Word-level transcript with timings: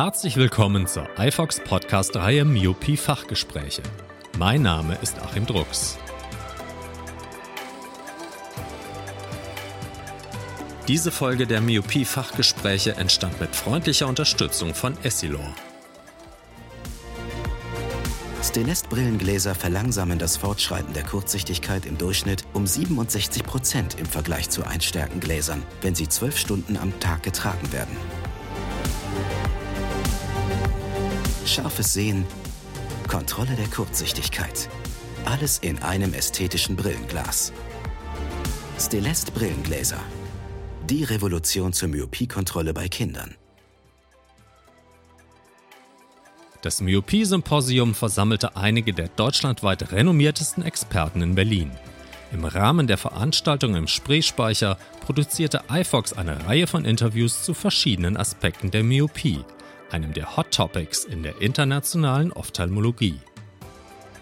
Herzlich 0.00 0.36
willkommen 0.36 0.86
zur 0.86 1.08
iFox 1.18 1.58
Podcast-Reihe 1.58 2.44
Myopie 2.44 2.96
Fachgespräche. 2.96 3.82
Mein 4.38 4.62
Name 4.62 4.96
ist 5.02 5.18
Achim 5.18 5.44
Drucks. 5.44 5.98
Diese 10.86 11.10
Folge 11.10 11.48
der 11.48 11.60
Myopie 11.60 12.04
Fachgespräche 12.04 12.94
entstand 12.94 13.40
mit 13.40 13.56
freundlicher 13.56 14.06
Unterstützung 14.06 14.72
von 14.72 14.96
Essilor. 15.02 15.52
Stelest-Brillengläser 18.40 19.56
verlangsamen 19.56 20.20
das 20.20 20.36
Fortschreiten 20.36 20.92
der 20.92 21.02
Kurzsichtigkeit 21.02 21.86
im 21.86 21.98
Durchschnitt 21.98 22.44
um 22.52 22.68
67 22.68 23.42
Prozent 23.42 23.98
im 23.98 24.06
Vergleich 24.06 24.48
zu 24.48 24.64
Einstärkengläsern, 24.64 25.64
wenn 25.82 25.96
sie 25.96 26.08
zwölf 26.08 26.38
Stunden 26.38 26.76
am 26.76 27.00
Tag 27.00 27.24
getragen 27.24 27.72
werden. 27.72 27.96
Scharfes 31.48 31.94
Sehen, 31.94 32.26
Kontrolle 33.08 33.54
der 33.56 33.68
Kurzsichtigkeit. 33.68 34.68
Alles 35.24 35.58
in 35.58 35.78
einem 35.78 36.12
ästhetischen 36.12 36.76
Brillenglas. 36.76 37.54
Stelest 38.78 39.32
Brillengläser. 39.32 39.98
Die 40.90 41.04
Revolution 41.04 41.72
zur 41.72 41.88
Myopiekontrolle 41.88 42.74
bei 42.74 42.88
Kindern. 42.88 43.34
Das 46.60 46.82
Myopie-Symposium 46.82 47.94
versammelte 47.94 48.54
einige 48.54 48.92
der 48.92 49.08
deutschlandweit 49.08 49.90
renommiertesten 49.90 50.62
Experten 50.62 51.22
in 51.22 51.34
Berlin. 51.34 51.70
Im 52.30 52.44
Rahmen 52.44 52.86
der 52.86 52.98
Veranstaltung 52.98 53.74
im 53.74 53.86
Spreespeicher 53.86 54.76
produzierte 55.00 55.62
iFox 55.70 56.12
eine 56.12 56.46
Reihe 56.46 56.66
von 56.66 56.84
Interviews 56.84 57.42
zu 57.42 57.54
verschiedenen 57.54 58.18
Aspekten 58.18 58.70
der 58.70 58.84
Myopie– 58.84 59.40
einem 59.90 60.12
der 60.12 60.36
Hot 60.36 60.52
Topics 60.52 61.04
in 61.04 61.22
der 61.22 61.40
internationalen 61.40 62.32
Ophthalmologie. 62.32 63.18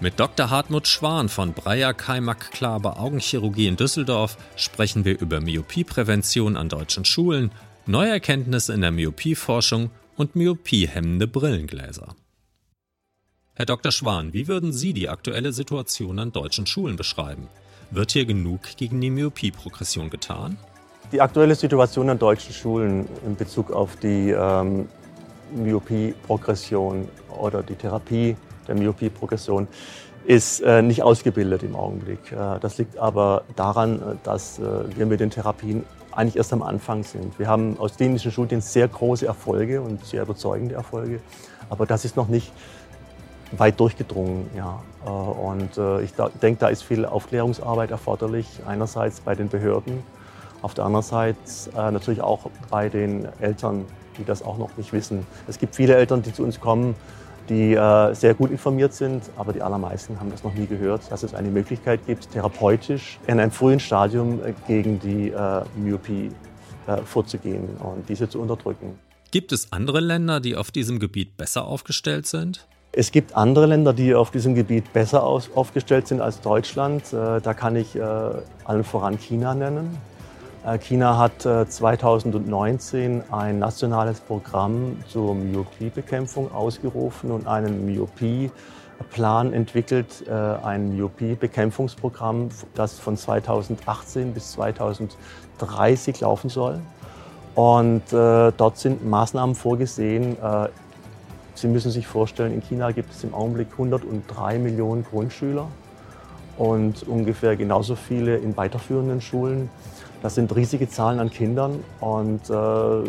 Mit 0.00 0.20
Dr. 0.20 0.50
Hartmut 0.50 0.86
Schwan 0.86 1.28
von 1.28 1.52
Breyer 1.52 1.92
Kaimak 1.92 2.52
Klaber 2.52 3.00
Augenchirurgie 3.00 3.66
in 3.66 3.76
Düsseldorf 3.76 4.36
sprechen 4.54 5.04
wir 5.04 5.18
über 5.18 5.40
Myopieprävention 5.40 6.56
an 6.56 6.68
deutschen 6.68 7.04
Schulen, 7.04 7.50
neue 7.86 8.10
Erkenntnisse 8.10 8.72
in 8.72 8.80
der 8.80 8.92
Myopieforschung 8.92 9.90
und 10.16 10.36
myopiehemmende 10.36 11.26
Brillengläser. 11.26 12.14
Herr 13.54 13.66
Dr. 13.66 13.90
Schwan, 13.90 14.32
wie 14.32 14.46
würden 14.46 14.72
Sie 14.72 14.92
die 14.92 15.08
aktuelle 15.08 15.52
Situation 15.52 16.20
an 16.20 16.30
deutschen 16.30 16.66
Schulen 16.66 16.94
beschreiben? 16.94 17.48
Wird 17.90 18.12
hier 18.12 18.24
genug 18.24 18.76
gegen 18.76 19.00
die 19.00 19.10
Myopieprogression 19.10 20.10
getan? 20.10 20.58
Die 21.10 21.20
aktuelle 21.20 21.56
Situation 21.56 22.08
an 22.08 22.20
deutschen 22.20 22.54
Schulen 22.54 23.08
in 23.26 23.34
Bezug 23.34 23.72
auf 23.72 23.96
die 23.96 24.30
ähm, 24.30 24.88
Myopie-Progression 25.54 27.08
oder 27.38 27.62
die 27.62 27.74
Therapie 27.74 28.36
der 28.66 28.74
Myopie-Progression 28.74 29.68
ist 30.28 30.60
äh, 30.60 30.82
nicht 30.82 31.02
ausgebildet 31.02 31.62
im 31.62 31.74
Augenblick. 31.74 32.32
Äh, 32.32 32.58
das 32.60 32.76
liegt 32.76 32.98
aber 32.98 33.44
daran, 33.56 33.96
äh, 33.96 34.14
dass 34.22 34.58
äh, 34.58 34.62
wir 34.94 35.06
mit 35.06 35.20
den 35.20 35.30
Therapien 35.30 35.84
eigentlich 36.12 36.36
erst 36.36 36.52
am 36.52 36.62
Anfang 36.62 37.02
sind. 37.02 37.38
Wir 37.38 37.48
haben 37.48 37.78
aus 37.78 37.96
klinischen 37.96 38.30
Studien 38.30 38.60
sehr 38.60 38.88
große 38.88 39.26
Erfolge 39.26 39.80
und 39.80 40.04
sehr 40.04 40.22
überzeugende 40.22 40.74
Erfolge, 40.74 41.20
aber 41.70 41.86
das 41.86 42.04
ist 42.04 42.16
noch 42.16 42.28
nicht 42.28 42.52
weit 43.52 43.80
durchgedrungen. 43.80 44.50
Ja. 44.54 44.82
Äh, 45.06 45.08
und 45.08 45.78
äh, 45.78 46.02
ich 46.02 46.12
denke, 46.42 46.60
da 46.60 46.68
ist 46.68 46.82
viel 46.82 47.06
Aufklärungsarbeit 47.06 47.90
erforderlich, 47.90 48.46
einerseits 48.66 49.20
bei 49.20 49.34
den 49.34 49.48
Behörden, 49.48 50.02
auf 50.60 50.74
der 50.74 50.84
anderen 50.84 51.04
Seite 51.04 51.38
natürlich 51.76 52.20
auch 52.20 52.50
bei 52.68 52.88
den 52.88 53.28
Eltern, 53.38 53.84
die 54.18 54.24
das 54.24 54.42
auch 54.42 54.58
noch 54.58 54.76
nicht 54.76 54.92
wissen. 54.92 55.26
Es 55.46 55.58
gibt 55.58 55.74
viele 55.74 55.94
Eltern, 55.96 56.22
die 56.22 56.32
zu 56.32 56.42
uns 56.42 56.60
kommen, 56.60 56.94
die 57.48 57.74
äh, 57.74 58.14
sehr 58.14 58.34
gut 58.34 58.50
informiert 58.50 58.92
sind, 58.92 59.22
aber 59.36 59.52
die 59.52 59.62
allermeisten 59.62 60.20
haben 60.20 60.30
das 60.30 60.44
noch 60.44 60.54
nie 60.54 60.66
gehört, 60.66 61.10
dass 61.10 61.22
es 61.22 61.34
eine 61.34 61.48
Möglichkeit 61.48 62.00
gibt, 62.06 62.30
therapeutisch 62.30 63.18
in 63.26 63.40
einem 63.40 63.50
frühen 63.50 63.80
Stadium 63.80 64.40
äh, 64.44 64.52
gegen 64.66 65.00
die 65.00 65.30
äh, 65.30 65.62
Myopie 65.76 66.30
äh, 66.86 66.98
vorzugehen 66.98 67.68
und 67.80 68.08
diese 68.08 68.28
zu 68.28 68.40
unterdrücken. 68.40 68.98
Gibt 69.30 69.52
es 69.52 69.72
andere 69.72 70.00
Länder, 70.00 70.40
die 70.40 70.56
auf 70.56 70.70
diesem 70.70 70.98
Gebiet 70.98 71.36
besser 71.36 71.66
aufgestellt 71.66 72.26
sind? 72.26 72.66
Es 72.92 73.12
gibt 73.12 73.36
andere 73.36 73.66
Länder, 73.66 73.92
die 73.92 74.14
auf 74.14 74.30
diesem 74.30 74.54
Gebiet 74.54 74.92
besser 74.92 75.22
aufgestellt 75.22 76.08
sind 76.08 76.20
als 76.20 76.40
Deutschland. 76.40 77.12
Äh, 77.12 77.40
da 77.40 77.54
kann 77.54 77.76
ich 77.76 77.94
äh, 77.94 78.00
allen 78.64 78.84
voran 78.84 79.18
China 79.18 79.54
nennen. 79.54 79.96
Äh, 80.68 80.78
China 80.78 81.16
hat 81.16 81.42
2019 81.42 83.20
äh, 83.20 83.22
ein 83.32 83.58
nationales 83.58 84.20
Programm 84.20 84.98
zur 85.08 85.34
Myopiebekämpfung 85.34 86.52
ausgerufen 86.52 87.30
und 87.30 87.46
einen 87.46 87.86
Myopieplan 87.86 89.52
entwickelt, 89.54 90.24
äh, 90.28 90.32
ein 90.32 90.94
Myopiebekämpfungsprogramm, 90.94 92.50
das 92.74 92.98
von 92.98 93.16
2018 93.16 94.34
bis 94.34 94.52
2030 94.52 96.20
laufen 96.20 96.50
soll. 96.50 96.80
Und 97.54 98.02
dort 98.12 98.78
sind 98.78 99.04
Maßnahmen 99.04 99.56
vorgesehen. 99.56 100.36
Sie 101.54 101.66
müssen 101.66 101.90
sich 101.90 102.06
vorstellen, 102.06 102.54
in 102.54 102.60
China 102.60 102.92
gibt 102.92 103.10
es 103.10 103.24
im 103.24 103.34
Augenblick 103.34 103.72
103 103.72 104.60
Millionen 104.60 105.02
Grundschüler 105.02 105.66
und 106.56 107.02
ungefähr 107.08 107.56
genauso 107.56 107.96
viele 107.96 108.36
in 108.36 108.56
weiterführenden 108.56 109.20
Schulen. 109.20 109.70
Das 110.22 110.34
sind 110.34 110.54
riesige 110.54 110.88
Zahlen 110.88 111.20
an 111.20 111.30
Kindern 111.30 111.84
und 112.00 112.50
äh, 112.50 113.08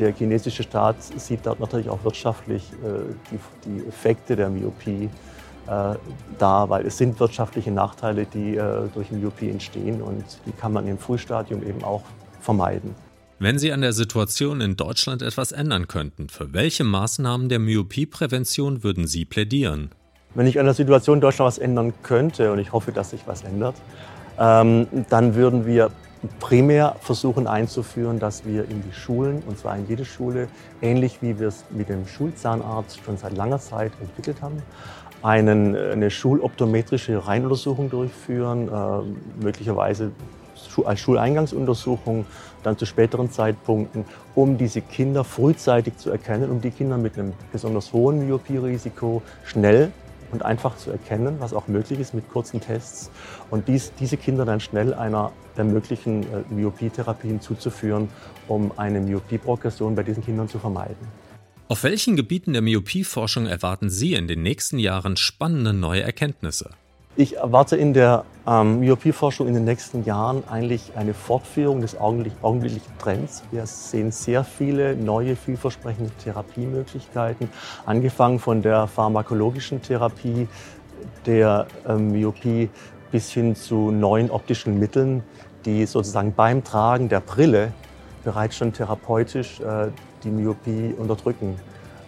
der 0.00 0.14
chinesische 0.14 0.62
Staat 0.62 0.96
sieht 1.02 1.40
dort 1.44 1.60
natürlich 1.60 1.88
auch 1.88 2.02
wirtschaftlich 2.04 2.64
äh, 2.82 3.14
die, 3.30 3.38
die, 3.68 3.86
Effekte 3.86 4.34
der 4.34 4.48
Myopie 4.48 5.08
äh, 5.66 5.94
da, 6.38 6.68
weil 6.68 6.86
es 6.86 6.96
sind 6.98 7.20
wirtschaftliche 7.20 7.70
Nachteile, 7.70 8.26
die 8.26 8.56
äh, 8.56 8.88
durch 8.94 9.12
Myopie 9.12 9.50
entstehen 9.50 10.02
und 10.02 10.24
die 10.46 10.52
kann 10.52 10.72
man 10.72 10.86
im 10.88 10.98
Frühstadium 10.98 11.62
eben 11.62 11.84
auch 11.84 12.02
vermeiden. 12.40 12.94
Wenn 13.38 13.58
Sie 13.58 13.72
an 13.72 13.80
der 13.80 13.92
Situation 13.92 14.60
in 14.60 14.76
Deutschland 14.76 15.22
etwas 15.22 15.52
ändern 15.52 15.88
könnten, 15.88 16.28
für 16.28 16.52
welche 16.52 16.84
Maßnahmen 16.84 17.48
der 17.48 17.58
Myopieprävention 17.58 18.82
würden 18.82 19.06
Sie 19.06 19.24
plädieren? 19.24 19.90
Wenn 20.34 20.46
ich 20.46 20.58
an 20.58 20.66
der 20.66 20.74
Situation 20.74 21.16
in 21.16 21.20
Deutschland 21.22 21.46
was 21.46 21.58
ändern 21.58 21.94
könnte, 22.02 22.52
und 22.52 22.58
ich 22.58 22.72
hoffe, 22.72 22.92
dass 22.92 23.10
sich 23.10 23.22
was 23.26 23.42
ändert, 23.42 23.76
ähm, 24.38 24.86
dann 25.08 25.34
würden 25.34 25.66
wir 25.66 25.90
primär 26.38 26.96
versuchen 27.00 27.46
einzuführen, 27.46 28.18
dass 28.18 28.44
wir 28.44 28.68
in 28.68 28.82
die 28.82 28.92
Schulen, 28.92 29.42
und 29.46 29.58
zwar 29.58 29.76
in 29.76 29.88
jede 29.88 30.04
Schule, 30.04 30.48
ähnlich 30.82 31.22
wie 31.22 31.38
wir 31.38 31.48
es 31.48 31.64
mit 31.70 31.88
dem 31.88 32.06
Schulzahnarzt 32.06 33.00
schon 33.04 33.16
seit 33.16 33.36
langer 33.36 33.58
Zeit 33.58 33.92
entwickelt 34.00 34.42
haben, 34.42 34.62
einen, 35.22 35.76
eine 35.76 36.10
schuloptometrische 36.10 37.26
Reinuntersuchung 37.26 37.90
durchführen, 37.90 38.68
äh, 38.68 39.42
möglicherweise 39.42 40.12
als 40.84 41.00
Schuleingangsuntersuchung, 41.00 42.26
dann 42.62 42.76
zu 42.76 42.86
späteren 42.86 43.30
Zeitpunkten, 43.30 44.04
um 44.34 44.58
diese 44.58 44.82
Kinder 44.82 45.24
frühzeitig 45.24 45.96
zu 45.96 46.10
erkennen, 46.10 46.50
um 46.50 46.60
die 46.60 46.70
Kinder 46.70 46.98
mit 46.98 47.18
einem 47.18 47.32
besonders 47.52 47.92
hohen 47.92 48.26
Myopierisiko 48.26 49.22
schnell 49.44 49.92
und 50.32 50.44
einfach 50.44 50.76
zu 50.76 50.90
erkennen, 50.90 51.36
was 51.38 51.52
auch 51.52 51.68
möglich 51.68 51.98
ist 51.98 52.14
mit 52.14 52.28
kurzen 52.28 52.60
Tests 52.60 53.10
und 53.50 53.68
dies, 53.68 53.92
diese 53.98 54.16
Kinder 54.16 54.44
dann 54.44 54.60
schnell 54.60 54.94
einer 54.94 55.32
der 55.56 55.64
möglichen 55.64 56.22
äh, 56.22 56.42
Myopietherapien 56.50 57.40
zuzuführen, 57.40 58.08
um 58.48 58.72
eine 58.76 59.00
Myopieprogression 59.00 59.94
bei 59.94 60.02
diesen 60.02 60.24
Kindern 60.24 60.48
zu 60.48 60.58
vermeiden. 60.58 60.96
Auf 61.68 61.84
welchen 61.84 62.16
Gebieten 62.16 62.52
der 62.52 62.62
Myopieforschung 62.62 63.46
erwarten 63.46 63.90
Sie 63.90 64.14
in 64.14 64.26
den 64.26 64.42
nächsten 64.42 64.78
Jahren 64.78 65.16
spannende 65.16 65.72
neue 65.72 66.02
Erkenntnisse? 66.02 66.70
Ich 67.16 67.36
erwarte 67.36 67.76
in 67.76 67.92
der 67.92 68.24
ähm, 68.46 68.78
Myopieforschung 68.78 69.48
in 69.48 69.54
den 69.54 69.64
nächsten 69.64 70.04
Jahren 70.04 70.44
eigentlich 70.48 70.92
eine 70.94 71.12
Fortführung 71.12 71.80
des 71.80 71.98
augenblicklichen 71.98 72.96
Trends. 72.98 73.42
Wir 73.50 73.66
sehen 73.66 74.12
sehr 74.12 74.44
viele 74.44 74.94
neue, 74.94 75.34
vielversprechende 75.34 76.12
Therapiemöglichkeiten, 76.22 77.50
angefangen 77.84 78.38
von 78.38 78.62
der 78.62 78.86
pharmakologischen 78.86 79.82
Therapie 79.82 80.46
der 81.26 81.66
ähm, 81.88 82.12
Myopie 82.12 82.70
bis 83.10 83.32
hin 83.32 83.56
zu 83.56 83.90
neuen 83.90 84.30
optischen 84.30 84.78
Mitteln, 84.78 85.24
die 85.64 85.86
sozusagen 85.86 86.32
beim 86.32 86.62
Tragen 86.62 87.08
der 87.08 87.20
Brille 87.20 87.72
bereits 88.22 88.56
schon 88.56 88.72
therapeutisch 88.72 89.58
äh, 89.60 89.88
die 90.22 90.30
Myopie 90.30 90.94
unterdrücken. 90.96 91.56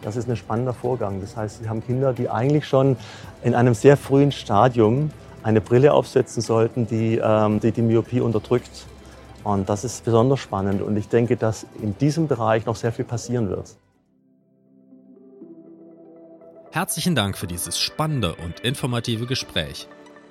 Das 0.02 0.16
ist 0.16 0.28
ein 0.28 0.36
spannender 0.36 0.74
Vorgang. 0.74 1.20
Das 1.20 1.36
heißt, 1.36 1.62
Sie 1.62 1.68
haben 1.68 1.84
Kinder, 1.84 2.12
die 2.12 2.28
eigentlich 2.28 2.66
schon 2.66 2.96
in 3.42 3.54
einem 3.54 3.74
sehr 3.74 3.96
frühen 3.96 4.32
Stadium 4.32 5.10
eine 5.42 5.60
Brille 5.60 5.92
aufsetzen 5.92 6.42
sollten, 6.42 6.86
die 6.86 7.20
ähm, 7.22 7.60
die, 7.60 7.72
die 7.72 7.82
Myopie 7.82 8.20
unterdrückt. 8.20 8.86
Und 9.44 9.68
das 9.68 9.84
ist 9.84 10.04
besonders 10.04 10.40
spannend. 10.40 10.82
Und 10.82 10.96
ich 10.96 11.08
denke, 11.08 11.36
dass 11.36 11.66
in 11.80 11.96
diesem 11.98 12.28
Bereich 12.28 12.66
noch 12.66 12.76
sehr 12.76 12.92
viel 12.92 13.04
passieren 13.04 13.48
wird. 13.48 13.76
Herzlichen 16.70 17.14
Dank 17.14 17.36
für 17.36 17.46
dieses 17.46 17.78
spannende 17.78 18.34
und 18.36 18.60
informative 18.60 19.26
Gespräch. 19.26 19.88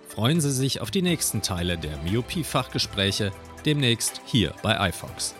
Freuen 0.07 0.41
Sie 0.41 0.51
sich 0.51 0.81
auf 0.81 0.91
die 0.91 1.01
nächsten 1.01 1.41
Teile 1.41 1.77
der 1.77 1.97
Myopie-Fachgespräche 2.03 3.31
demnächst 3.65 4.21
hier 4.25 4.53
bei 4.63 4.89
iFox. 4.89 5.35